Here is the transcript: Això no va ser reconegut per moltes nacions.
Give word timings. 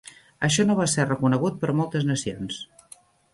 Això 0.47 0.63
no 0.69 0.75
va 0.79 0.87
ser 0.93 1.05
reconegut 1.09 1.61
per 1.65 1.71
moltes 1.81 2.09
nacions. 2.13 2.59